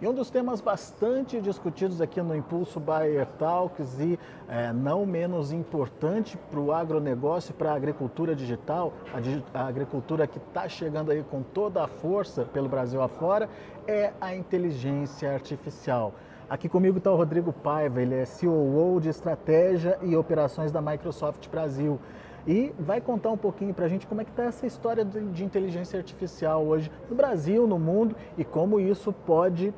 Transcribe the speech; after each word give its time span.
E 0.00 0.06
um 0.06 0.14
dos 0.14 0.30
temas 0.30 0.60
bastante 0.60 1.40
discutidos 1.40 2.00
aqui 2.00 2.22
no 2.22 2.36
Impulso 2.36 2.78
Bayer 2.78 3.26
Talks 3.36 3.98
e 3.98 4.16
é, 4.48 4.72
não 4.72 5.04
menos 5.04 5.50
importante 5.50 6.38
para 6.48 6.60
o 6.60 6.72
agronegócio 6.72 7.52
para 7.52 7.72
a 7.72 7.74
agricultura 7.74 8.32
digital, 8.32 8.92
a, 9.12 9.58
a 9.58 9.66
agricultura 9.66 10.24
que 10.28 10.38
está 10.38 10.68
chegando 10.68 11.10
aí 11.10 11.24
com 11.28 11.42
toda 11.42 11.82
a 11.82 11.88
força 11.88 12.44
pelo 12.44 12.68
Brasil 12.68 13.02
afora, 13.02 13.50
é 13.88 14.12
a 14.20 14.36
inteligência 14.36 15.32
artificial. 15.32 16.14
Aqui 16.48 16.68
comigo 16.68 16.98
está 16.98 17.10
o 17.10 17.16
Rodrigo 17.16 17.52
Paiva, 17.52 18.00
ele 18.00 18.14
é 18.14 18.24
CEO 18.24 19.00
de 19.00 19.08
Estratégia 19.08 19.98
e 20.00 20.14
Operações 20.14 20.70
da 20.70 20.80
Microsoft 20.80 21.48
Brasil 21.48 21.98
e 22.46 22.72
vai 22.78 23.00
contar 23.00 23.30
um 23.30 23.36
pouquinho 23.36 23.74
para 23.74 23.86
a 23.86 23.88
gente 23.88 24.06
como 24.06 24.20
é 24.20 24.24
que 24.24 24.30
está 24.30 24.44
essa 24.44 24.64
história 24.64 25.04
de, 25.04 25.20
de, 25.20 25.44
inteligência 25.44 25.98
artificial 25.98 26.64
hoje 26.64 26.90
no 27.10 27.16
Brasil, 27.16 27.66
no 27.66 27.78
mundo 27.80 28.14
e 28.38 28.44
como 28.44 28.78
isso 28.78 29.12
pode 29.12 29.74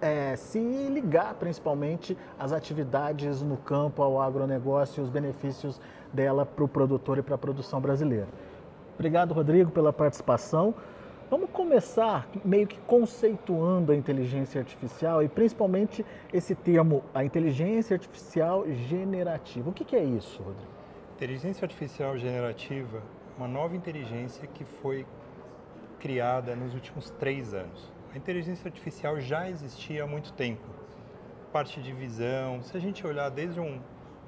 é, 0.00 0.36
se 0.36 0.58
ligar 0.58 1.34
principalmente 1.34 2.16
às 2.38 2.52
atividades 2.52 3.42
no 3.42 3.56
campo, 3.56 4.02
ao 4.02 4.20
agronegócio 4.20 5.00
e 5.00 5.04
os 5.04 5.10
benefícios 5.10 5.80
dela 6.12 6.44
para 6.44 6.64
o 6.64 6.68
produtor 6.68 7.18
e 7.18 7.22
para 7.22 7.34
a 7.34 7.38
produção 7.38 7.80
brasileira. 7.80 8.28
Obrigado, 8.94 9.32
Rodrigo, 9.32 9.70
pela 9.70 9.92
participação. 9.92 10.74
Vamos 11.30 11.48
começar 11.50 12.28
meio 12.44 12.66
que 12.66 12.78
conceituando 12.80 13.92
a 13.92 13.96
inteligência 13.96 14.60
artificial 14.60 15.22
e 15.22 15.28
principalmente 15.28 16.04
esse 16.32 16.54
termo, 16.54 17.04
a 17.14 17.24
inteligência 17.24 17.94
artificial 17.94 18.64
generativa. 18.88 19.70
O 19.70 19.72
que, 19.72 19.84
que 19.84 19.94
é 19.94 20.02
isso, 20.02 20.42
Rodrigo? 20.42 20.70
Inteligência 21.16 21.64
artificial 21.64 22.18
generativa 22.18 23.00
uma 23.40 23.48
nova 23.48 23.74
inteligência 23.74 24.46
que 24.46 24.64
foi 24.64 25.06
criada 25.98 26.54
nos 26.54 26.74
últimos 26.74 27.08
três 27.12 27.54
anos. 27.54 27.90
A 28.12 28.16
inteligência 28.18 28.66
artificial 28.66 29.20
já 29.20 29.48
existia 29.48 30.02
há 30.02 30.06
muito 30.06 30.32
tempo. 30.32 30.66
Parte 31.52 31.80
de 31.80 31.92
visão, 31.92 32.60
se 32.60 32.76
a 32.76 32.80
gente 32.80 33.06
olhar 33.06 33.28
desde 33.28 33.60
um, 33.60 33.80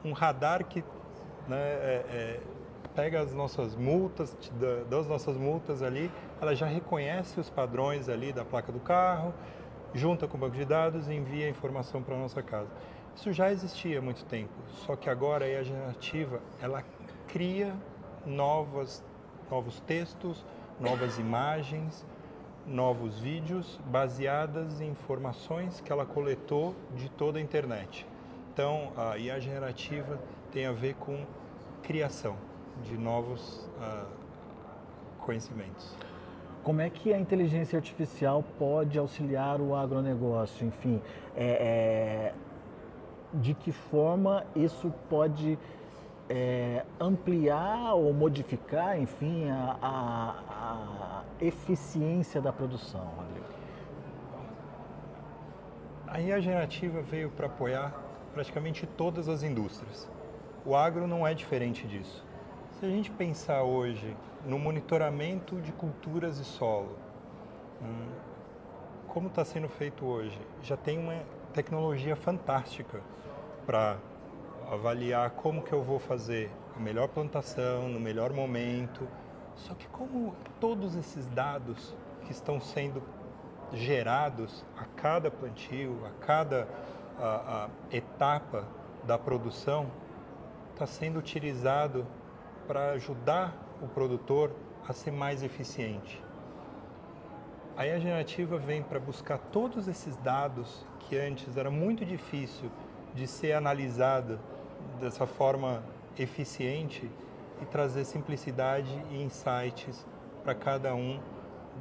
um 0.05 0.13
radar 0.13 0.65
que 0.65 0.85
né, 1.49 1.59
é, 1.59 2.05
é, 2.09 2.41
pega 2.95 3.21
as 3.21 3.35
nossas 3.35 3.75
multas, 3.75 4.37
das 4.89 5.09
nossas 5.09 5.37
multas 5.37 5.83
ali, 5.83 6.13
ela 6.41 6.55
já 6.55 6.67
reconhece 6.67 7.41
os 7.41 7.51
padrões 7.51 8.09
ali 8.09 8.33
da 8.33 8.45
placa 8.45 8.71
do 8.71 8.79
carro, 8.79 9.35
junta 9.93 10.29
com 10.29 10.37
o 10.37 10.41
banco 10.41 10.55
de 10.55 10.65
dados 10.65 11.09
e 11.09 11.15
envia 11.15 11.47
a 11.47 11.51
informação 11.51 12.03
para 12.03 12.15
a 12.15 12.19
nossa 12.19 12.41
casa. 12.41 12.71
Isso 13.17 13.33
já 13.33 13.51
existia 13.51 13.99
há 13.99 14.03
muito 14.03 14.25
tempo, 14.27 14.53
só 14.87 14.95
que 14.95 15.11
agora 15.11 15.45
a 15.45 15.63
generativa 15.63 16.41
ela 16.61 16.85
cria 17.27 17.75
novas, 18.25 19.05
novos 19.51 19.81
textos, 19.81 20.47
novas 20.81 21.19
imagens, 21.19 22.07
novos 22.67 23.19
vídeos 23.19 23.79
baseadas 23.87 24.81
em 24.81 24.91
informações 24.91 25.81
que 25.81 25.91
ela 25.91 26.07
coletou 26.07 26.75
de 26.97 27.09
toda 27.11 27.39
a 27.39 27.43
internet. 27.43 28.07
Então, 28.53 28.93
a 28.97 29.19
IA 29.19 29.41
generativa 29.41 30.19
tem 30.53 30.67
a 30.67 30.73
ver 30.73 30.95
com 30.95 31.25
criação 31.83 32.37
de 32.85 32.97
novos 32.97 33.69
uh, 33.79 34.07
conhecimentos. 35.21 35.95
Como 36.63 36.81
é 36.81 36.89
que 36.89 37.13
a 37.13 37.19
inteligência 37.19 37.77
artificial 37.77 38.45
pode 38.59 38.97
auxiliar 38.99 39.61
o 39.61 39.75
agronegócio? 39.75 40.67
Enfim, 40.67 41.03
é, 41.35 41.45
é, 41.45 42.35
de 43.35 43.53
que 43.53 43.73
forma 43.73 44.45
isso 44.55 44.93
pode 45.11 45.59
é, 46.29 46.85
ampliar 47.01 47.95
ou 47.95 48.13
modificar, 48.13 48.99
enfim, 49.01 49.51
a, 49.51 49.77
a, 49.83 50.35
a, 50.49 50.62
eficiência 51.43 52.41
da 52.41 52.53
produção, 52.53 53.05
Rodrigo? 53.17 53.47
A 56.07 56.21
IA 56.21 56.41
generativa 56.41 57.03
veio 57.03 57.31
para 57.31 57.47
apoiar 57.47 57.93
praticamente 58.33 58.87
todas 58.87 59.29
as 59.29 59.43
indústrias. 59.43 60.09
O 60.65 60.77
agro 60.77 61.07
não 61.07 61.27
é 61.27 61.35
diferente 61.35 61.87
disso. 61.87 62.25
Se 62.79 62.87
a 62.87 62.89
gente 62.89 63.11
pensar 63.11 63.63
hoje 63.63 64.17
no 64.47 64.59
monitoramento 64.59 65.61
de 65.61 65.73
culturas 65.73 66.39
e 66.39 66.45
solo, 66.45 66.97
hum, 67.81 68.09
como 69.09 69.29
está 69.29 69.45
sendo 69.45 69.69
feito 69.69 70.05
hoje, 70.05 70.39
já 70.63 70.77
tem 70.77 70.99
uma 70.99 71.17
tecnologia 71.53 72.17
fantástica 72.17 73.01
para 73.67 73.99
avaliar 74.71 75.31
como 75.31 75.63
que 75.63 75.73
eu 75.73 75.83
vou 75.83 75.99
fazer 75.99 76.51
a 76.77 76.81
melhor 76.81 77.09
plantação, 77.09 77.89
no 77.89 78.01
melhor 78.01 78.33
momento. 78.33 79.07
Só 79.57 79.75
que 79.75 79.87
como 79.89 80.35
todos 80.61 80.97
esses 80.97 81.29
dados 81.29 81.95
que 82.25 82.33
estão 82.33 82.61
sendo 82.61 83.03
gerados 83.73 84.65
a 84.77 84.85
cada 84.85 85.31
plantio, 85.31 85.99
a 86.07 86.25
cada 86.25 86.69
a, 87.19 87.65
a 87.65 87.97
etapa 87.97 88.67
da 89.05 89.19
produção, 89.19 89.91
está 90.73 90.87
sendo 90.87 91.19
utilizado 91.19 92.07
para 92.67 92.93
ajudar 92.93 93.55
o 93.83 93.89
produtor 93.89 94.51
a 94.89 94.93
ser 94.93 95.11
mais 95.11 95.43
eficiente. 95.43 96.23
Aí 97.77 97.91
a 97.91 97.99
generativa 97.99 98.59
vem 98.59 98.83
para 98.83 99.01
buscar 99.01 99.39
todos 99.39 99.89
esses 99.89 100.17
dados 100.17 100.85
que 101.01 101.17
antes 101.17 101.57
era 101.57 101.71
muito 101.71 102.05
difícil 102.05 102.71
de 103.15 103.27
ser 103.27 103.53
analisada 103.53 104.39
dessa 105.01 105.27
forma 105.27 105.83
eficiente 106.19 107.11
e 107.63 107.67
trazer 107.67 108.05
simplicidade 108.05 108.91
e 109.11 109.23
insights 109.23 110.05
para 110.43 110.55
cada 110.55 110.95
um 110.95 111.19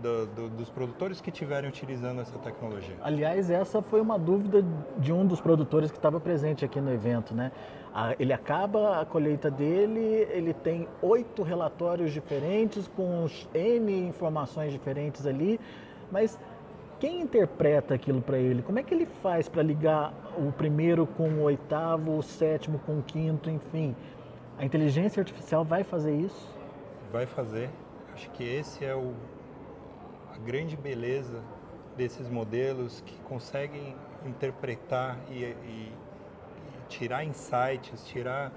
do, 0.02 0.26
do, 0.28 0.50
dos 0.50 0.70
produtores 0.70 1.20
que 1.20 1.30
estiverem 1.30 1.70
utilizando 1.70 2.22
essa 2.22 2.38
tecnologia. 2.40 2.96
Aliás, 3.02 3.50
essa 3.50 3.82
foi 3.82 4.00
uma 4.00 4.18
dúvida 4.18 4.64
de 4.98 5.12
um 5.12 5.26
dos 5.26 5.42
produtores 5.42 5.92
que 5.92 5.98
estava 5.98 6.20
presente 6.20 6.64
aqui 6.64 6.80
no 6.80 6.94
evento, 6.94 7.34
né? 7.34 7.52
ele 8.18 8.32
acaba 8.32 9.02
a 9.02 9.06
colheita 9.06 9.52
dele, 9.52 10.26
ele 10.32 10.54
tem 10.54 10.88
oito 11.02 11.44
relatórios 11.44 12.14
diferentes 12.14 12.88
com 12.88 13.28
N 13.54 14.08
informações 14.08 14.72
diferentes 14.72 15.26
ali, 15.26 15.60
mas 16.10 16.40
quem 17.00 17.22
interpreta 17.22 17.94
aquilo 17.94 18.22
para 18.22 18.38
ele? 18.38 18.62
Como 18.62 18.80
é 18.80 18.84
que 18.84 18.94
ele 18.94 19.06
faz 19.06 19.50
para 19.50 19.62
ligar 19.62 20.14
o 20.38 20.52
primeiro 20.52 21.06
com 21.06 21.28
o 21.28 21.42
oitavo, 21.42 22.18
o 22.18 22.24
sétimo 22.24 22.80
com 22.86 23.00
o 23.00 23.04
quinto, 23.04 23.50
enfim? 23.50 23.96
A 24.62 24.64
inteligência 24.64 25.20
artificial 25.20 25.66
vai 25.66 25.84
fazer 25.84 26.16
isso? 26.16 26.56
Vai 27.12 27.26
fazer. 27.26 27.68
Acho 28.14 28.30
que 28.30 28.44
esse 28.44 28.86
é 28.86 28.94
o, 28.94 29.16
a 30.36 30.38
grande 30.38 30.78
beleza 30.78 31.42
desses 31.98 32.30
modelos 32.30 33.02
que 33.02 33.18
conseguem 33.22 33.96
interpretar 34.24 35.18
e, 35.32 35.46
e, 35.46 35.46
e 35.48 35.94
tirar 36.88 37.24
insights, 37.24 38.06
tirar 38.06 38.52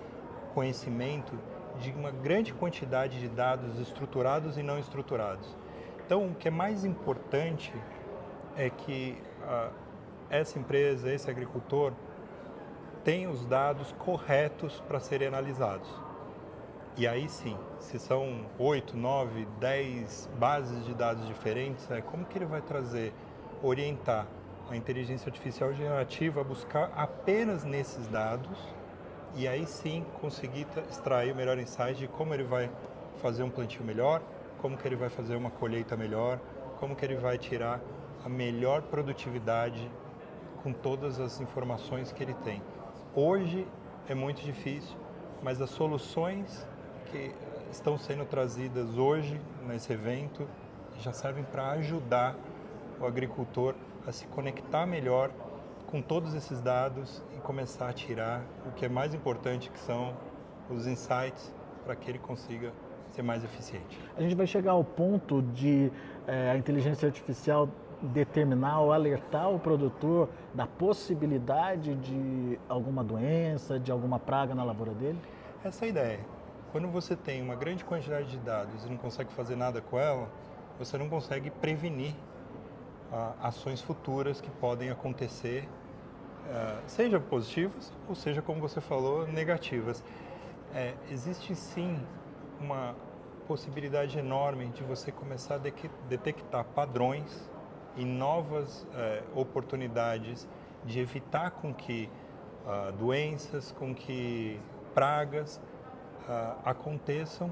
conhecimento 0.52 1.32
de 1.80 1.90
uma 1.92 2.10
grande 2.10 2.52
quantidade 2.52 3.18
de 3.18 3.28
dados 3.28 3.78
estruturados 3.78 4.58
e 4.58 4.62
não 4.62 4.78
estruturados. 4.78 5.56
Então, 6.04 6.26
o 6.26 6.34
que 6.34 6.48
é 6.48 6.50
mais 6.50 6.84
importante 6.84 7.72
é 8.58 8.68
que 8.68 9.16
uh, 9.40 9.72
essa 10.28 10.58
empresa, 10.58 11.10
esse 11.10 11.30
agricultor, 11.30 11.94
tem 13.04 13.26
os 13.26 13.44
dados 13.44 13.92
corretos 13.92 14.82
para 14.88 14.98
serem 14.98 15.28
analisados. 15.28 15.88
E 16.96 17.06
aí 17.06 17.28
sim, 17.28 17.56
se 17.78 17.98
são 17.98 18.46
8, 18.58 18.96
9, 18.96 19.46
10 19.60 20.30
bases 20.38 20.84
de 20.86 20.94
dados 20.94 21.26
diferentes, 21.26 21.90
é 21.90 22.00
como 22.00 22.24
que 22.24 22.38
ele 22.38 22.46
vai 22.46 22.62
trazer, 22.62 23.12
orientar 23.62 24.26
a 24.70 24.76
inteligência 24.76 25.28
artificial 25.28 25.74
generativa 25.74 26.40
a 26.40 26.44
buscar 26.44 26.90
apenas 26.96 27.64
nesses 27.64 28.06
dados 28.08 28.58
e 29.34 29.46
aí 29.46 29.66
sim 29.66 30.06
conseguir 30.20 30.66
extrair 30.88 31.32
o 31.32 31.36
melhor 31.36 31.58
insight 31.58 31.96
de 31.96 32.08
como 32.08 32.32
ele 32.32 32.44
vai 32.44 32.70
fazer 33.20 33.42
um 33.42 33.50
plantio 33.50 33.84
melhor, 33.84 34.22
como 34.62 34.76
que 34.76 34.86
ele 34.88 34.96
vai 34.96 35.10
fazer 35.10 35.36
uma 35.36 35.50
colheita 35.50 35.96
melhor, 35.96 36.38
como 36.78 36.96
que 36.96 37.04
ele 37.04 37.16
vai 37.16 37.36
tirar 37.36 37.80
a 38.24 38.28
melhor 38.28 38.82
produtividade 38.82 39.90
com 40.62 40.72
todas 40.72 41.20
as 41.20 41.40
informações 41.40 42.10
que 42.12 42.22
ele 42.22 42.34
tem. 42.44 42.62
Hoje 43.16 43.64
é 44.08 44.14
muito 44.14 44.42
difícil, 44.42 44.96
mas 45.40 45.62
as 45.62 45.70
soluções 45.70 46.66
que 47.12 47.30
estão 47.70 47.96
sendo 47.96 48.24
trazidas 48.24 48.98
hoje 48.98 49.40
nesse 49.64 49.92
evento 49.92 50.48
já 50.98 51.12
servem 51.12 51.44
para 51.44 51.70
ajudar 51.70 52.34
o 53.00 53.06
agricultor 53.06 53.76
a 54.04 54.10
se 54.10 54.26
conectar 54.26 54.84
melhor 54.84 55.30
com 55.86 56.02
todos 56.02 56.34
esses 56.34 56.60
dados 56.60 57.22
e 57.36 57.38
começar 57.38 57.88
a 57.88 57.92
tirar 57.92 58.42
o 58.66 58.72
que 58.72 58.84
é 58.84 58.88
mais 58.88 59.14
importante, 59.14 59.70
que 59.70 59.78
são 59.78 60.12
os 60.68 60.84
insights 60.88 61.54
para 61.84 61.94
que 61.94 62.10
ele 62.10 62.18
consiga 62.18 62.72
ser 63.10 63.22
mais 63.22 63.44
eficiente. 63.44 63.96
A 64.16 64.22
gente 64.22 64.34
vai 64.34 64.46
chegar 64.48 64.72
ao 64.72 64.82
ponto 64.82 65.40
de 65.40 65.88
é, 66.26 66.50
a 66.50 66.56
inteligência 66.56 67.06
artificial 67.06 67.68
determinar 68.02 68.80
ou 68.80 68.92
alertar 68.92 69.50
o 69.50 69.58
produtor 69.58 70.28
da 70.54 70.66
possibilidade 70.66 71.94
de 71.96 72.58
alguma 72.68 73.02
doença, 73.02 73.78
de 73.78 73.90
alguma 73.90 74.18
praga 74.18 74.54
na 74.54 74.64
lavoura 74.64 74.92
dele? 74.92 75.18
Essa 75.64 75.84
é 75.84 75.86
a 75.86 75.88
ideia. 75.88 76.20
Quando 76.72 76.88
você 76.88 77.14
tem 77.14 77.40
uma 77.40 77.54
grande 77.54 77.84
quantidade 77.84 78.28
de 78.28 78.38
dados 78.38 78.84
e 78.84 78.88
não 78.88 78.96
consegue 78.96 79.32
fazer 79.32 79.56
nada 79.56 79.80
com 79.80 79.98
ela, 79.98 80.28
você 80.78 80.98
não 80.98 81.08
consegue 81.08 81.50
prevenir 81.50 82.14
ações 83.40 83.80
futuras 83.80 84.40
que 84.40 84.50
podem 84.50 84.90
acontecer, 84.90 85.68
uh, 86.48 86.82
seja 86.86 87.20
positivas 87.20 87.92
ou 88.08 88.14
seja, 88.14 88.42
como 88.42 88.60
você 88.60 88.80
falou, 88.80 89.26
negativas. 89.26 90.02
É, 90.74 90.94
existe 91.10 91.54
sim 91.54 91.96
uma 92.60 92.96
possibilidade 93.46 94.18
enorme 94.18 94.66
de 94.68 94.82
você 94.82 95.12
começar 95.12 95.56
a 95.56 95.58
detectar 96.08 96.64
padrões 96.64 97.48
e 97.96 98.04
novas 98.04 98.86
é, 98.94 99.22
oportunidades 99.34 100.48
de 100.84 101.00
evitar 101.00 101.50
com 101.50 101.72
que 101.72 102.10
uh, 102.66 102.92
doenças, 102.92 103.72
com 103.72 103.94
que 103.94 104.60
pragas 104.94 105.60
uh, 106.28 106.58
aconteçam 106.64 107.50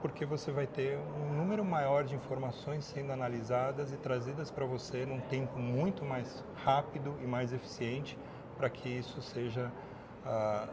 porque 0.00 0.24
você 0.24 0.52
vai 0.52 0.66
ter 0.66 0.96
um 0.98 1.32
número 1.34 1.64
maior 1.64 2.04
de 2.04 2.14
informações 2.14 2.84
sendo 2.84 3.12
analisadas 3.12 3.92
e 3.92 3.96
trazidas 3.96 4.50
para 4.50 4.64
você 4.64 5.04
num 5.04 5.20
tempo 5.20 5.58
muito 5.58 6.04
mais 6.04 6.44
rápido 6.54 7.16
e 7.20 7.26
mais 7.26 7.52
eficiente 7.52 8.16
para 8.56 8.70
que 8.70 8.88
isso 8.88 9.20
seja 9.20 9.72
uh, 10.24 10.68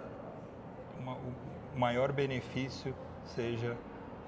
uma, 0.99 1.13
o 1.13 1.79
maior 1.79 2.11
benefício 2.11 2.95
seja 3.23 3.75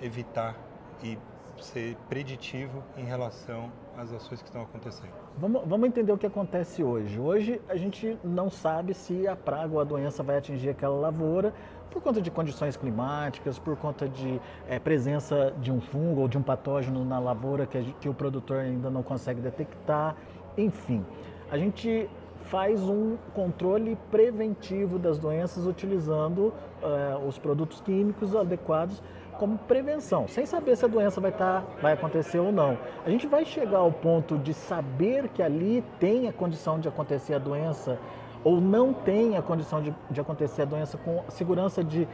evitar 0.01 0.55
e 1.03 1.17
ser 1.63 1.95
preditivo 2.09 2.83
em 2.97 3.03
relação 3.03 3.71
às 3.97 4.11
ações 4.11 4.41
que 4.41 4.47
estão 4.47 4.61
acontecendo. 4.61 5.11
Vamos, 5.37 5.63
vamos, 5.65 5.87
entender 5.87 6.11
o 6.11 6.17
que 6.17 6.25
acontece 6.25 6.83
hoje. 6.83 7.19
Hoje 7.19 7.61
a 7.67 7.75
gente 7.75 8.17
não 8.23 8.49
sabe 8.49 8.93
se 8.93 9.27
a 9.27 9.35
praga 9.35 9.73
ou 9.73 9.79
a 9.79 9.83
doença 9.83 10.21
vai 10.23 10.37
atingir 10.37 10.69
aquela 10.69 10.95
lavoura 10.95 11.53
por 11.89 12.01
conta 12.01 12.21
de 12.21 12.29
condições 12.29 12.75
climáticas, 12.75 13.57
por 13.57 13.75
conta 13.77 14.07
de 14.07 14.39
é, 14.67 14.77
presença 14.77 15.53
de 15.59 15.71
um 15.71 15.81
fungo 15.81 16.21
ou 16.21 16.27
de 16.27 16.37
um 16.37 16.43
patógeno 16.43 17.03
na 17.03 17.17
lavoura 17.17 17.65
que, 17.65 17.81
que 17.99 18.09
o 18.09 18.13
produtor 18.13 18.57
ainda 18.57 18.89
não 18.89 19.01
consegue 19.01 19.41
detectar, 19.41 20.15
enfim. 20.57 21.05
A 21.49 21.57
gente 21.57 22.09
faz 22.47 22.81
um 22.81 23.17
controle 23.33 23.97
preventivo 24.09 24.97
das 24.97 25.17
doenças 25.17 25.65
utilizando 25.65 26.53
é, 26.81 27.27
os 27.27 27.37
produtos 27.37 27.81
químicos 27.81 28.35
adequados 28.35 29.01
como 29.37 29.57
prevenção, 29.57 30.27
sem 30.27 30.45
saber 30.45 30.75
se 30.75 30.85
a 30.85 30.87
doença 30.87 31.21
vai, 31.21 31.31
tá, 31.31 31.63
vai 31.81 31.93
acontecer 31.93 32.39
ou 32.39 32.51
não. 32.51 32.77
A 33.05 33.09
gente 33.09 33.27
vai 33.27 33.45
chegar 33.45 33.79
ao 33.79 33.91
ponto 33.91 34.37
de 34.37 34.53
saber 34.53 35.29
que 35.29 35.41
ali 35.41 35.83
tem 35.99 36.27
a 36.27 36.33
condição 36.33 36.79
de 36.79 36.87
acontecer 36.87 37.35
a 37.35 37.39
doença 37.39 37.99
ou 38.43 38.59
não 38.59 38.93
tem 38.93 39.37
a 39.37 39.41
condição 39.41 39.81
de, 39.81 39.93
de 40.09 40.21
acontecer 40.21 40.63
a 40.63 40.65
doença 40.65 40.97
com 40.97 41.23
segurança 41.29 41.83
de 41.83 42.07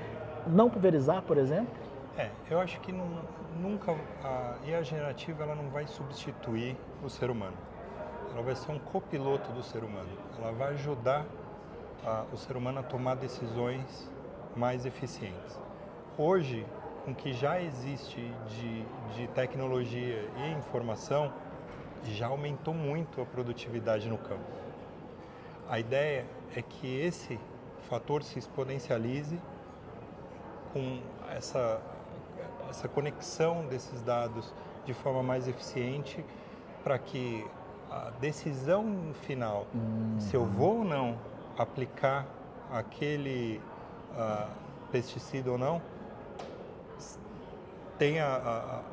não 0.47 0.69
pulverizar, 0.69 1.21
por 1.21 1.37
exemplo? 1.37 1.73
É, 2.17 2.29
eu 2.49 2.59
acho 2.59 2.79
que 2.81 2.91
não, 2.91 3.07
nunca 3.59 3.95
a 4.23 4.55
IA 4.65 4.83
generativa 4.83 5.43
ela 5.43 5.55
não 5.55 5.69
vai 5.69 5.87
substituir 5.87 6.77
o 7.03 7.09
ser 7.09 7.29
humano. 7.29 7.57
Ela 8.31 8.41
vai 8.41 8.55
ser 8.55 8.71
um 8.71 8.79
copiloto 8.79 9.51
do 9.51 9.63
ser 9.63 9.83
humano. 9.83 10.09
Ela 10.39 10.51
vai 10.51 10.73
ajudar 10.73 11.25
a, 12.05 12.23
o 12.31 12.37
ser 12.37 12.57
humano 12.57 12.79
a 12.79 12.83
tomar 12.83 13.15
decisões 13.15 14.11
mais 14.55 14.85
eficientes. 14.85 15.59
Hoje, 16.17 16.65
com 17.03 17.11
o 17.11 17.15
que 17.15 17.33
já 17.33 17.61
existe 17.61 18.33
de, 18.47 18.85
de 19.15 19.27
tecnologia 19.33 20.29
e 20.37 20.51
informação, 20.51 21.33
já 22.05 22.27
aumentou 22.27 22.73
muito 22.73 23.21
a 23.21 23.25
produtividade 23.25 24.09
no 24.09 24.17
campo. 24.17 24.43
A 25.69 25.79
ideia 25.79 26.25
é 26.55 26.61
que 26.61 26.99
esse 26.99 27.39
fator 27.89 28.23
se 28.23 28.39
exponencialize 28.39 29.39
com 30.71 30.99
essa, 31.29 31.81
essa 32.69 32.87
conexão 32.87 33.65
desses 33.67 34.01
dados 34.01 34.53
de 34.85 34.93
forma 34.93 35.23
mais 35.23 35.47
eficiente 35.47 36.23
para 36.83 36.97
que 36.97 37.45
a 37.89 38.09
decisão 38.19 39.13
final, 39.21 39.67
uhum. 39.73 40.19
se 40.19 40.35
eu 40.35 40.45
vou 40.45 40.79
ou 40.79 40.83
não 40.83 41.17
aplicar 41.57 42.25
aquele 42.71 43.61
uh, 44.13 44.49
pesticida 44.91 45.51
ou 45.51 45.57
não, 45.57 45.81
tenha 48.03 48.37
uh, 48.37 48.83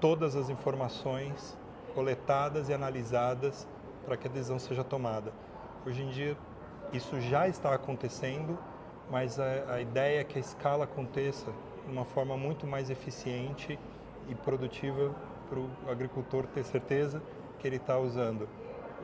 todas 0.00 0.34
as 0.34 0.50
informações 0.50 1.56
coletadas 1.94 2.68
e 2.68 2.74
analisadas 2.74 3.64
para 4.04 4.16
que 4.16 4.26
a 4.26 4.30
decisão 4.30 4.58
seja 4.58 4.82
tomada. 4.82 5.32
Hoje 5.86 6.02
em 6.02 6.08
dia 6.08 6.36
isso 6.92 7.20
já 7.20 7.46
está 7.46 7.72
acontecendo, 7.72 8.58
mas 9.08 9.38
a, 9.38 9.74
a 9.74 9.80
ideia 9.80 10.20
é 10.20 10.24
que 10.24 10.36
a 10.36 10.40
escala 10.40 10.82
aconteça 10.82 11.52
de 11.86 11.92
uma 11.92 12.04
forma 12.04 12.36
muito 12.36 12.66
mais 12.66 12.90
eficiente 12.90 13.78
e 14.28 14.34
produtiva 14.34 15.14
para 15.48 15.60
o 15.60 15.70
agricultor 15.88 16.44
ter 16.48 16.64
certeza 16.64 17.22
que 17.60 17.68
ele 17.68 17.76
está 17.76 17.96
usando 18.00 18.48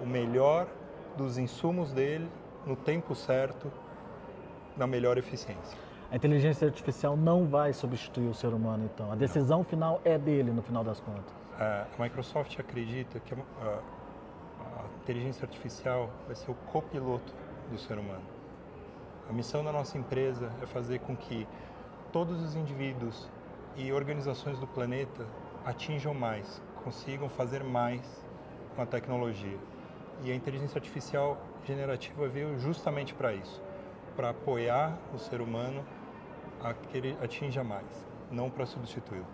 o 0.02 0.06
melhor 0.06 0.66
dos 1.16 1.38
insumos 1.38 1.92
dele 1.92 2.28
no 2.66 2.74
tempo 2.74 3.14
certo, 3.14 3.70
na 4.76 4.88
melhor 4.88 5.18
eficiência. 5.18 5.89
A 6.10 6.16
inteligência 6.16 6.66
artificial 6.66 7.16
não 7.16 7.46
vai 7.46 7.72
substituir 7.72 8.26
o 8.26 8.34
ser 8.34 8.52
humano, 8.52 8.90
então. 8.92 9.12
A 9.12 9.14
decisão 9.14 9.58
não. 9.58 9.64
final 9.64 10.00
é 10.04 10.18
dele, 10.18 10.50
no 10.50 10.60
final 10.60 10.82
das 10.82 10.98
contas. 10.98 11.32
A 11.56 11.86
Microsoft 12.02 12.58
acredita 12.58 13.20
que 13.20 13.32
a, 13.32 13.80
inteligência 15.02 15.44
artificial 15.44 16.10
vai 16.26 16.34
ser 16.34 16.50
o 16.50 16.54
copiloto 16.54 17.32
do 17.70 17.78
ser 17.78 17.96
humano. 17.96 18.24
A 19.28 19.32
missão 19.32 19.62
da 19.62 19.70
nossa 19.70 19.96
empresa 19.96 20.50
é 20.60 20.66
fazer 20.66 20.98
com 20.98 21.16
que 21.16 21.46
todos 22.12 22.42
os 22.42 22.56
indivíduos 22.56 23.28
e 23.76 23.92
organizações 23.92 24.58
do 24.58 24.66
planeta 24.66 25.24
atinjam 25.64 26.12
mais, 26.12 26.60
consigam 26.82 27.28
fazer 27.28 27.62
mais 27.62 28.02
com 28.74 28.82
a 28.82 28.86
tecnologia. 28.86 29.58
E 30.24 30.32
a 30.32 30.34
inteligência 30.34 30.76
artificial 30.76 31.38
generativa 31.64 32.26
veio 32.26 32.58
justamente 32.58 33.14
para 33.14 33.32
isso, 33.32 33.62
para 34.16 34.30
apoiar 34.30 34.98
o 35.14 35.18
ser 35.18 35.40
humano 35.40 35.84
a 36.62 36.74
que 36.74 36.96
ele 36.96 37.16
atinja 37.22 37.64
mais, 37.64 37.86
não 38.30 38.50
para 38.50 38.66
substituí-lo. 38.66 39.26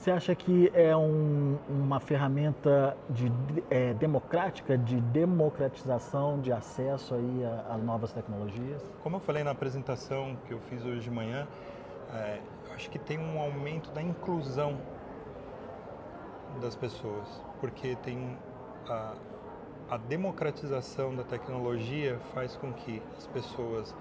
Você 0.00 0.10
acha 0.10 0.34
que 0.34 0.72
é 0.72 0.96
um, 0.96 1.58
uma 1.68 2.00
ferramenta 2.00 2.96
de, 3.10 3.30
é, 3.68 3.92
democrática, 3.92 4.78
de 4.78 4.98
democratização 4.98 6.40
de 6.40 6.50
acesso 6.50 7.14
aí 7.14 7.44
a, 7.44 7.74
a, 7.74 7.76
novas 7.76 8.10
tecnologias? 8.10 8.82
Como 9.02 9.16
eu 9.16 9.20
falei 9.20 9.44
na 9.44 9.50
apresentação 9.50 10.38
que 10.46 10.54
eu 10.54 10.58
fiz 10.70 10.82
hoje 10.86 11.00
de 11.00 11.10
manhã, 11.10 11.46
é, 12.14 12.40
acho 12.74 12.88
que 12.88 12.98
tem 12.98 13.18
um 13.18 13.38
aumento 13.38 13.90
da 13.90 14.00
inclusão 14.00 14.78
das 16.62 16.74
pessoas, 16.74 17.28
porque 17.60 17.94
tem 17.96 18.38
a, 18.88 19.12
a 19.90 19.96
democratização 19.98 21.14
da 21.14 21.24
tecnologia 21.24 22.18
faz 22.32 22.56
com 22.56 22.72
que 22.72 23.02
as 23.18 23.26
pessoas 23.26 23.94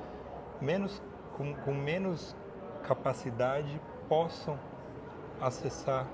menos, 0.61 1.01
com, 1.39 1.53
com 1.53 1.73
menos 1.73 2.35
capacidade 2.83 3.81
possam 4.09 4.59
acessar 5.39 6.05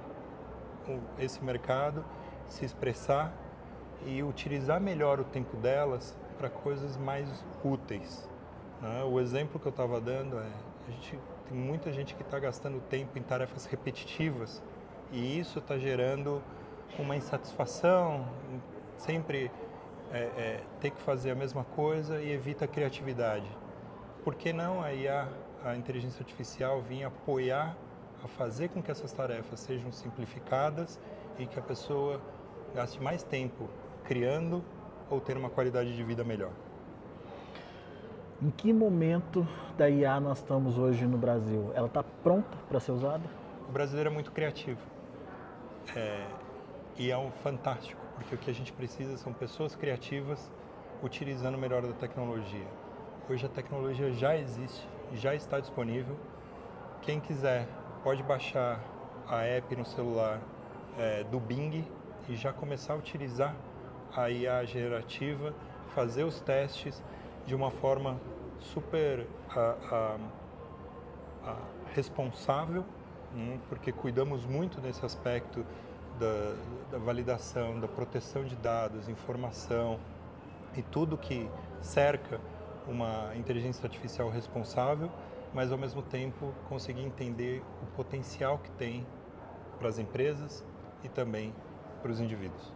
esse 1.17 1.43
mercado, 1.43 2.05
se 2.47 2.63
expressar 2.63 3.33
e 4.05 4.21
utilizar 4.21 4.79
melhor 4.79 5.19
o 5.19 5.23
tempo 5.23 5.57
delas 5.57 6.15
para 6.37 6.47
coisas 6.47 6.95
mais 6.95 7.43
úteis. 7.63 8.29
Né? 8.79 9.03
O 9.03 9.19
exemplo 9.19 9.59
que 9.59 9.65
eu 9.65 9.71
estava 9.71 9.99
dando 9.99 10.37
é 10.37 10.47
a 10.87 10.91
gente 10.91 11.19
tem 11.49 11.57
muita 11.57 11.91
gente 11.91 12.13
que 12.13 12.21
está 12.21 12.37
gastando 12.37 12.79
tempo 12.81 13.17
em 13.17 13.23
tarefas 13.23 13.65
repetitivas 13.65 14.61
e 15.11 15.39
isso 15.39 15.57
está 15.57 15.75
gerando 15.79 16.39
uma 16.99 17.15
insatisfação, 17.15 18.27
sempre 18.95 19.49
é, 20.11 20.19
é, 20.19 20.63
ter 20.79 20.91
que 20.91 21.01
fazer 21.01 21.31
a 21.31 21.35
mesma 21.35 21.63
coisa 21.63 22.21
e 22.21 22.31
evita 22.31 22.65
a 22.65 22.67
criatividade. 22.67 23.49
Por 24.25 24.33
que 24.33 24.51
não 24.51 24.81
a 24.81 24.91
IA, 24.91 25.29
a 25.63 25.75
inteligência 25.75 26.23
artificial, 26.23 26.81
vir 26.81 27.03
apoiar 27.03 27.77
a 28.23 28.27
fazer 28.27 28.69
com 28.69 28.81
que 28.81 28.89
essas 28.89 29.11
tarefas 29.11 29.59
sejam 29.59 29.91
simplificadas 29.91 30.99
e 31.37 31.45
que 31.45 31.59
a 31.59 31.61
pessoa 31.61 32.19
gaste 32.73 32.99
mais 33.03 33.21
tempo 33.21 33.69
criando 34.03 34.63
ou 35.11 35.21
ter 35.21 35.37
uma 35.37 35.51
qualidade 35.51 35.95
de 35.95 36.03
vida 36.03 36.23
melhor. 36.23 36.51
Em 38.41 38.49
que 38.49 38.73
momento 38.73 39.47
da 39.77 39.87
IA 39.91 40.19
nós 40.19 40.39
estamos 40.39 40.75
hoje 40.75 41.05
no 41.05 41.19
Brasil? 41.19 41.71
Ela 41.75 41.85
está 41.85 42.01
pronta 42.01 42.57
para 42.67 42.79
ser 42.79 42.93
usada? 42.93 43.29
O 43.69 43.71
brasileiro 43.71 44.09
é 44.09 44.13
muito 44.13 44.31
criativo 44.31 44.81
é, 45.95 46.25
e 46.97 47.11
é 47.11 47.17
um 47.17 47.29
fantástico, 47.43 48.01
porque 48.15 48.33
o 48.33 48.39
que 48.39 48.49
a 48.49 48.53
gente 48.53 48.73
precisa 48.73 49.19
são 49.19 49.31
pessoas 49.33 49.75
criativas 49.75 50.49
utilizando 51.03 51.53
o 51.53 51.59
melhor 51.59 51.83
da 51.83 51.93
tecnologia. 51.93 52.84
Hoje 53.27 53.43
a 53.43 53.49
tecnologia 53.49 54.11
já 54.11 54.37
existe, 54.37 54.87
já 55.15 55.33
está 55.33 55.59
disponível. 55.59 56.15
Quem 57.01 57.19
quiser 57.19 57.67
pode 58.03 58.21
baixar 58.21 58.79
a 59.27 59.41
app 59.41 59.75
no 59.75 59.83
celular 59.83 60.39
é, 60.95 61.23
do 61.23 61.39
Bing 61.39 61.83
e 62.29 62.35
já 62.35 62.53
começar 62.53 62.93
a 62.93 62.97
utilizar 62.97 63.55
a 64.15 64.29
IA 64.29 64.63
gerativa, 64.65 65.55
fazer 65.95 66.23
os 66.23 66.39
testes 66.39 67.01
de 67.47 67.55
uma 67.55 67.71
forma 67.71 68.21
super 68.59 69.25
a, 69.49 69.75
a, 69.91 71.49
a 71.49 71.57
responsável, 71.95 72.85
hum, 73.33 73.57
porque 73.67 73.91
cuidamos 73.91 74.45
muito 74.45 74.79
nesse 74.79 75.03
aspecto 75.03 75.65
da, 76.19 76.55
da 76.91 76.99
validação, 76.99 77.79
da 77.79 77.87
proteção 77.87 78.45
de 78.45 78.55
dados, 78.55 79.09
informação 79.09 79.99
e 80.77 80.83
tudo 80.83 81.17
que 81.17 81.49
cerca 81.81 82.39
uma 82.87 83.35
inteligência 83.35 83.85
artificial 83.85 84.29
responsável, 84.29 85.09
mas 85.53 85.71
ao 85.71 85.77
mesmo 85.77 86.01
tempo 86.01 86.53
conseguir 86.67 87.01
entender 87.01 87.63
o 87.81 87.85
potencial 87.95 88.59
que 88.59 88.69
tem 88.71 89.05
para 89.79 89.87
as 89.87 89.97
empresas 89.97 90.63
e 91.03 91.09
também 91.09 91.53
para 92.01 92.11
os 92.11 92.19
indivíduos. 92.19 92.73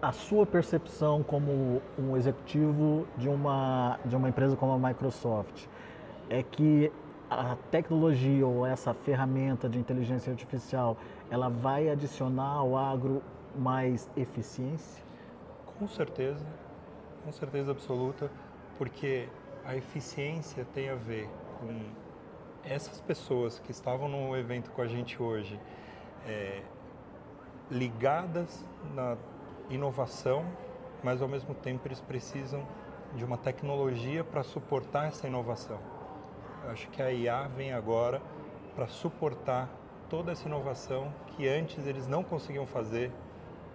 A 0.00 0.12
sua 0.12 0.46
percepção 0.46 1.22
como 1.22 1.82
um 1.98 2.16
executivo 2.16 3.06
de 3.16 3.28
uma, 3.28 3.98
de 4.04 4.14
uma 4.14 4.28
empresa 4.28 4.56
como 4.56 4.72
a 4.72 4.88
Microsoft 4.88 5.66
é 6.28 6.42
que 6.42 6.92
a 7.30 7.56
tecnologia 7.70 8.46
ou 8.46 8.64
essa 8.64 8.94
ferramenta 8.94 9.68
de 9.68 9.78
inteligência 9.78 10.30
artificial 10.30 10.96
ela 11.30 11.48
vai 11.48 11.88
adicionar 11.88 12.52
ao 12.52 12.76
agro 12.76 13.22
mais 13.54 14.08
eficiência? 14.16 15.02
Com 15.78 15.88
certeza, 15.88 16.44
com 17.24 17.32
certeza 17.32 17.70
absoluta, 17.70 18.30
porque 18.78 19.28
a 19.64 19.76
eficiência 19.76 20.64
tem 20.72 20.88
a 20.88 20.94
ver 20.94 21.28
com 21.58 21.80
essas 22.64 23.00
pessoas 23.00 23.58
que 23.58 23.70
estavam 23.70 24.08
no 24.08 24.36
evento 24.36 24.70
com 24.70 24.80
a 24.80 24.86
gente 24.86 25.20
hoje, 25.20 25.60
é, 26.26 26.62
ligadas 27.70 28.64
na 28.94 29.16
inovação, 29.68 30.44
mas 31.02 31.20
ao 31.20 31.28
mesmo 31.28 31.54
tempo 31.54 31.86
eles 31.86 32.00
precisam 32.00 32.66
de 33.14 33.24
uma 33.24 33.36
tecnologia 33.36 34.22
para 34.22 34.42
suportar 34.42 35.08
essa 35.08 35.26
inovação. 35.26 35.78
Eu 36.64 36.70
acho 36.70 36.88
que 36.90 37.02
a 37.02 37.10
IA 37.10 37.48
vem 37.48 37.72
agora 37.72 38.22
para 38.74 38.86
suportar 38.86 39.68
toda 40.08 40.32
essa 40.32 40.46
inovação 40.46 41.12
que 41.28 41.48
antes 41.48 41.86
eles 41.86 42.06
não 42.06 42.22
conseguiam 42.22 42.66
fazer, 42.66 43.10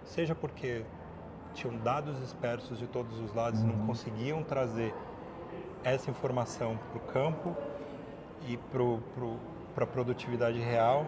seja 0.04 0.34
porque 0.34 0.84
tinham 1.54 1.76
dados 1.78 2.18
dispersos 2.20 2.78
de 2.78 2.86
todos 2.86 3.18
os 3.20 3.32
lados 3.32 3.60
e 3.62 3.64
não 3.64 3.74
uhum. 3.74 3.86
conseguiam 3.86 4.42
trazer 4.42 4.94
essa 5.82 6.10
informação 6.10 6.78
para 6.90 6.98
o 6.98 7.00
campo 7.12 7.56
e 8.48 8.56
para 8.56 8.80
pro, 9.14 9.38
a 9.76 9.86
produtividade 9.86 10.58
real, 10.58 11.06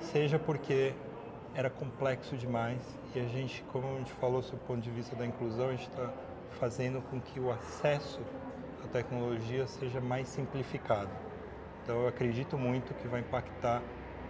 seja 0.00 0.38
porque 0.38 0.92
era 1.54 1.70
complexo 1.70 2.36
demais 2.36 2.80
e 3.14 3.20
a 3.20 3.24
gente, 3.24 3.62
como 3.72 3.86
a 3.94 3.98
gente 3.98 4.12
falou, 4.12 4.42
do 4.42 4.56
ponto 4.66 4.80
de 4.80 4.90
vista 4.90 5.14
da 5.14 5.24
inclusão, 5.24 5.68
a 5.68 5.72
gente 5.72 5.88
está 5.88 6.12
fazendo 6.58 7.00
com 7.10 7.20
que 7.20 7.38
o 7.38 7.50
acesso 7.50 8.20
à 8.84 8.88
tecnologia 8.88 9.66
seja 9.66 10.00
mais 10.00 10.28
simplificado. 10.28 11.10
Então 11.82 12.02
eu 12.02 12.08
acredito 12.08 12.58
muito 12.58 12.94
que 12.94 13.06
vai 13.06 13.20
impactar 13.20 13.82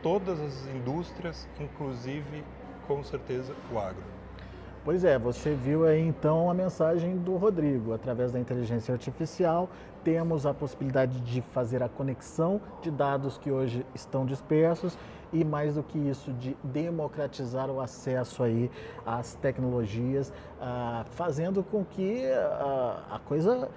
todas 0.02 0.40
as 0.40 0.66
indústrias, 0.66 1.48
inclusive 1.58 2.44
com 2.86 3.02
certeza 3.02 3.54
o 3.72 3.78
agro. 3.78 4.23
Pois 4.84 5.02
é, 5.02 5.18
você 5.18 5.54
viu 5.54 5.86
aí 5.86 6.06
então 6.06 6.50
a 6.50 6.52
mensagem 6.52 7.16
do 7.16 7.36
Rodrigo. 7.36 7.94
Através 7.94 8.32
da 8.32 8.38
inteligência 8.38 8.92
artificial, 8.92 9.66
temos 10.04 10.44
a 10.44 10.52
possibilidade 10.52 11.20
de 11.20 11.40
fazer 11.40 11.82
a 11.82 11.88
conexão 11.88 12.60
de 12.82 12.90
dados 12.90 13.38
que 13.38 13.50
hoje 13.50 13.86
estão 13.94 14.26
dispersos 14.26 14.98
e 15.32 15.42
mais 15.42 15.76
do 15.76 15.82
que 15.82 15.98
isso, 15.98 16.30
de 16.34 16.54
democratizar 16.62 17.70
o 17.70 17.80
acesso 17.80 18.42
aí 18.42 18.70
às 19.06 19.34
tecnologias, 19.36 20.30
ah, 20.60 21.06
fazendo 21.12 21.62
com 21.62 21.82
que 21.82 22.26
ah, 22.30 23.04
a 23.10 23.18
coisa 23.20 23.70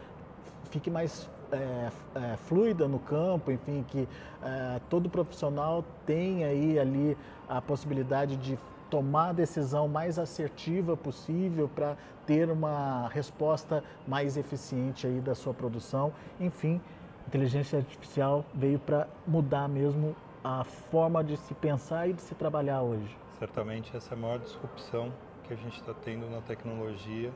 fique 0.69 0.91
mais 0.91 1.29
é, 1.53 1.89
é, 2.15 2.35
fluida 2.35 2.85
no 2.85 2.99
campo, 2.99 3.49
enfim, 3.49 3.85
que 3.87 4.05
é, 4.43 4.81
todo 4.89 5.09
profissional 5.09 5.85
tem 6.05 6.43
aí 6.43 6.77
ali 6.77 7.17
a 7.47 7.61
possibilidade 7.61 8.35
de 8.35 8.59
tomar 8.89 9.29
a 9.29 9.33
decisão 9.33 9.87
mais 9.87 10.17
assertiva 10.17 10.95
possível 10.95 11.69
para 11.73 11.97
ter 12.25 12.49
uma 12.49 13.07
resposta 13.09 13.83
mais 14.07 14.37
eficiente 14.37 15.07
aí 15.07 15.19
da 15.19 15.35
sua 15.35 15.53
produção. 15.53 16.13
Enfim, 16.39 16.81
inteligência 17.27 17.79
artificial 17.79 18.45
veio 18.53 18.79
para 18.79 19.07
mudar 19.25 19.67
mesmo 19.67 20.15
a 20.43 20.63
forma 20.63 21.23
de 21.23 21.37
se 21.37 21.53
pensar 21.53 22.07
e 22.09 22.13
de 22.13 22.21
se 22.21 22.35
trabalhar 22.35 22.81
hoje. 22.81 23.17
Certamente 23.39 23.95
essa 23.95 24.13
é 24.13 24.17
a 24.17 24.19
maior 24.19 24.39
disrupção 24.39 25.11
que 25.43 25.53
a 25.53 25.57
gente 25.57 25.79
está 25.79 25.93
tendo 25.93 26.29
na 26.29 26.41
tecnologia, 26.41 27.31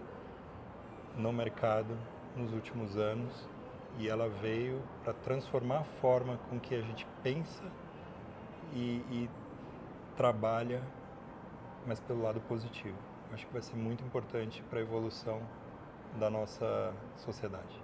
no 1.17 1.31
mercado, 1.31 1.97
nos 2.35 2.53
últimos 2.53 2.97
anos 2.97 3.47
e 3.97 4.07
ela 4.07 4.29
veio 4.29 4.81
para 5.03 5.13
transformar 5.13 5.79
a 5.79 5.83
forma 5.83 6.37
com 6.49 6.59
que 6.59 6.75
a 6.75 6.81
gente 6.81 7.05
pensa 7.23 7.63
e, 8.73 9.03
e 9.11 9.29
trabalha, 10.15 10.81
mas 11.85 11.99
pelo 11.99 12.21
lado 12.21 12.39
positivo. 12.41 12.97
Acho 13.33 13.47
que 13.47 13.53
vai 13.53 13.61
ser 13.61 13.75
muito 13.75 14.03
importante 14.03 14.63
para 14.69 14.79
a 14.79 14.81
evolução 14.81 15.39
da 16.19 16.29
nossa 16.29 16.93
sociedade. 17.17 17.81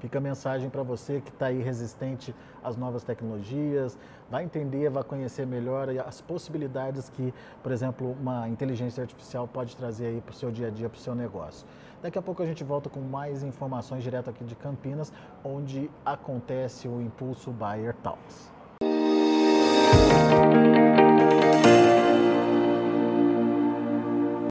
Fica 0.00 0.18
a 0.18 0.20
mensagem 0.20 0.70
para 0.70 0.82
você 0.82 1.20
que 1.20 1.30
está 1.30 1.46
aí 1.46 1.60
resistente 1.60 2.32
às 2.62 2.76
novas 2.76 3.02
tecnologias, 3.02 3.98
vai 4.30 4.44
entender, 4.44 4.88
vai 4.88 5.02
conhecer 5.02 5.44
melhor 5.44 5.88
as 6.06 6.20
possibilidades 6.20 7.08
que, 7.08 7.34
por 7.62 7.72
exemplo, 7.72 8.12
uma 8.20 8.48
inteligência 8.48 9.02
artificial 9.02 9.48
pode 9.48 9.76
trazer 9.76 10.06
aí 10.06 10.20
para 10.20 10.32
o 10.32 10.34
seu 10.34 10.52
dia 10.52 10.68
a 10.68 10.70
dia, 10.70 10.88
para 10.88 10.98
o 10.98 11.00
seu 11.00 11.16
negócio. 11.16 11.66
Daqui 12.00 12.16
a 12.16 12.22
pouco 12.22 12.42
a 12.42 12.46
gente 12.46 12.62
volta 12.62 12.88
com 12.88 13.00
mais 13.00 13.42
informações 13.42 14.04
direto 14.04 14.30
aqui 14.30 14.44
de 14.44 14.54
Campinas, 14.54 15.12
onde 15.42 15.90
acontece 16.04 16.86
o 16.86 17.00
Impulso 17.02 17.50
Buyer 17.50 17.94
Talks. 17.96 18.52